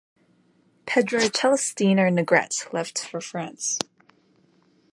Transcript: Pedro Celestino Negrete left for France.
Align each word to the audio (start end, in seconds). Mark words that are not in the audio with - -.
Pedro 0.87 1.29
Celestino 1.29 2.09
Negrete 2.09 2.73
left 2.73 3.05
for 3.05 3.21
France. 3.21 3.77